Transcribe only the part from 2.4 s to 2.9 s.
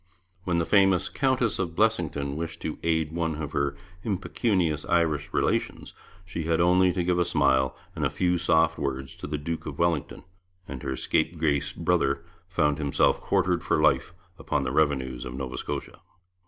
to